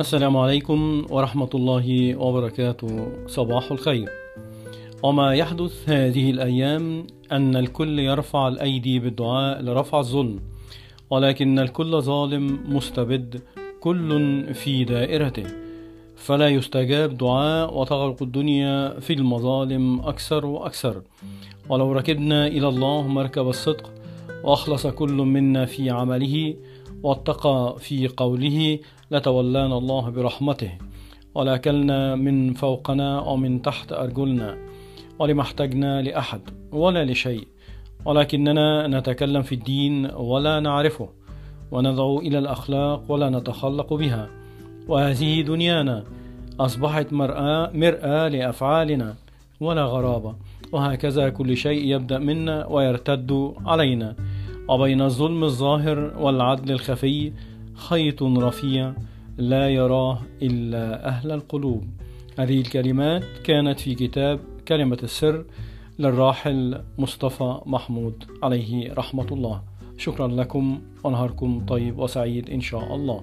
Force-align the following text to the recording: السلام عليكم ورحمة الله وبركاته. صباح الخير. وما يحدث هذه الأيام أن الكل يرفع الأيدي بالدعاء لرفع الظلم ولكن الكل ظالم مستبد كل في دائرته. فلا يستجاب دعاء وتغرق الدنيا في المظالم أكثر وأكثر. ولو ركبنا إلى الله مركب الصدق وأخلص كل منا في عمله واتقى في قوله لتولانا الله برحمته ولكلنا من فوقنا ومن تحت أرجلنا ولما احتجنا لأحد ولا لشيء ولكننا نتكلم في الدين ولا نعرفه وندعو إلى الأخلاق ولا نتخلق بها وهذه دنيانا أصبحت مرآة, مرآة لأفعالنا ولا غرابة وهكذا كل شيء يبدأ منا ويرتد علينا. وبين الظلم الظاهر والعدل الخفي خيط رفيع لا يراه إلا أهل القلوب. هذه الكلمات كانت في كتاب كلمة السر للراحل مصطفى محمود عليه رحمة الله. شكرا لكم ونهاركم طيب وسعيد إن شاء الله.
السلام 0.00 0.36
عليكم 0.36 1.06
ورحمة 1.10 1.48
الله 1.54 2.16
وبركاته. 2.16 3.08
صباح 3.26 3.72
الخير. 3.72 4.08
وما 5.02 5.34
يحدث 5.34 5.88
هذه 5.88 6.30
الأيام 6.30 7.06
أن 7.32 7.56
الكل 7.56 7.98
يرفع 7.98 8.48
الأيدي 8.48 8.98
بالدعاء 8.98 9.62
لرفع 9.62 9.98
الظلم 9.98 10.40
ولكن 11.10 11.58
الكل 11.58 12.02
ظالم 12.02 12.58
مستبد 12.68 13.42
كل 13.80 14.44
في 14.54 14.84
دائرته. 14.84 15.46
فلا 16.16 16.48
يستجاب 16.48 17.18
دعاء 17.18 17.78
وتغرق 17.78 18.22
الدنيا 18.22 19.00
في 19.00 19.12
المظالم 19.12 20.00
أكثر 20.00 20.46
وأكثر. 20.46 21.02
ولو 21.68 21.92
ركبنا 21.92 22.46
إلى 22.46 22.68
الله 22.68 23.08
مركب 23.08 23.48
الصدق 23.48 23.90
وأخلص 24.44 24.86
كل 24.86 25.12
منا 25.12 25.66
في 25.66 25.90
عمله 25.90 26.54
واتقى 27.02 27.76
في 27.78 28.08
قوله 28.08 28.78
لتولانا 29.10 29.78
الله 29.78 30.10
برحمته 30.10 30.70
ولكلنا 31.34 32.14
من 32.14 32.54
فوقنا 32.54 33.20
ومن 33.20 33.62
تحت 33.62 33.92
أرجلنا 33.92 34.56
ولما 35.18 35.42
احتجنا 35.42 36.02
لأحد 36.02 36.40
ولا 36.72 37.04
لشيء 37.04 37.48
ولكننا 38.04 38.86
نتكلم 38.86 39.42
في 39.42 39.54
الدين 39.54 40.10
ولا 40.14 40.60
نعرفه 40.60 41.08
وندعو 41.70 42.18
إلى 42.18 42.38
الأخلاق 42.38 43.04
ولا 43.08 43.30
نتخلق 43.30 43.94
بها 43.94 44.30
وهذه 44.88 45.42
دنيانا 45.42 46.04
أصبحت 46.60 47.12
مرآة, 47.12 47.70
مرآة 47.74 48.28
لأفعالنا 48.28 49.14
ولا 49.60 49.84
غرابة 49.84 50.34
وهكذا 50.72 51.28
كل 51.28 51.56
شيء 51.56 51.94
يبدأ 51.94 52.18
منا 52.18 52.66
ويرتد 52.66 53.52
علينا. 53.66 54.16
وبين 54.68 55.00
الظلم 55.00 55.44
الظاهر 55.44 55.98
والعدل 56.18 56.72
الخفي 56.72 57.32
خيط 57.74 58.22
رفيع 58.22 58.92
لا 59.38 59.68
يراه 59.68 60.18
إلا 60.42 61.08
أهل 61.08 61.32
القلوب. 61.32 61.84
هذه 62.38 62.60
الكلمات 62.60 63.24
كانت 63.44 63.80
في 63.80 63.94
كتاب 63.94 64.40
كلمة 64.68 64.98
السر 65.02 65.44
للراحل 65.98 66.80
مصطفى 66.98 67.60
محمود 67.66 68.24
عليه 68.42 68.92
رحمة 68.92 69.26
الله. 69.32 69.62
شكرا 69.98 70.28
لكم 70.28 70.80
ونهاركم 71.04 71.66
طيب 71.68 71.98
وسعيد 71.98 72.50
إن 72.50 72.60
شاء 72.60 72.94
الله. 72.94 73.22